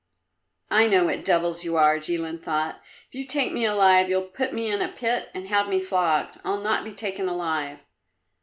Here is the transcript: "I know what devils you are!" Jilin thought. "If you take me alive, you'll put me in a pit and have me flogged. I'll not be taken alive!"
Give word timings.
"I 0.71 0.87
know 0.87 1.05
what 1.05 1.23
devils 1.23 1.63
you 1.63 1.77
are!" 1.77 1.99
Jilin 1.99 2.41
thought. 2.41 2.81
"If 3.07 3.13
you 3.13 3.23
take 3.23 3.51
me 3.53 3.65
alive, 3.65 4.09
you'll 4.09 4.23
put 4.29 4.51
me 4.51 4.67
in 4.71 4.81
a 4.81 4.87
pit 4.87 5.29
and 5.35 5.47
have 5.47 5.69
me 5.69 5.79
flogged. 5.79 6.39
I'll 6.43 6.61
not 6.61 6.83
be 6.83 6.91
taken 6.95 7.29
alive!" 7.29 7.81